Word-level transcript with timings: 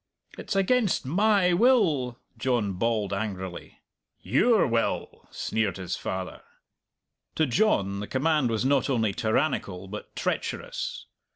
"It's 0.35 0.55
against 0.55 1.05
my 1.05 1.53
will," 1.53 2.17
John 2.35 2.73
bawled 2.73 3.13
angrily. 3.13 3.81
"Your 4.19 4.65
will!" 4.65 5.27
sneered 5.29 5.77
his 5.77 5.95
father. 5.95 6.41
To 7.35 7.45
John 7.45 7.99
the 7.99 8.07
command 8.07 8.49
was 8.49 8.65
not 8.65 8.89
only 8.89 9.13
tyrannical, 9.13 9.87
but 9.87 10.15
treacherous. 10.15 11.05